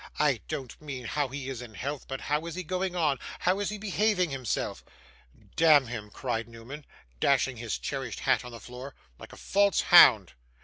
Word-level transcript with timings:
I 0.17 0.41
don't 0.47 0.81
mean 0.81 1.05
how 1.05 1.27
is 1.27 1.59
he 1.59 1.63
in 1.65 1.75
health, 1.75 2.07
but 2.07 2.21
how 2.21 2.47
is 2.47 2.55
he 2.55 2.63
going 2.63 2.95
on: 2.95 3.19
how 3.37 3.59
is 3.59 3.69
he 3.69 3.77
behaving 3.77 4.31
himself?' 4.31 4.83
'Damn 5.55 5.85
him!' 5.85 6.09
cried 6.09 6.47
Newman, 6.47 6.87
dashing 7.19 7.57
his 7.57 7.77
cherished 7.77 8.21
hat 8.21 8.43
on 8.43 8.51
the 8.51 8.59
floor; 8.59 8.95
'like 9.19 9.31
a 9.31 9.37
false 9.37 9.81
hound. 9.81 10.33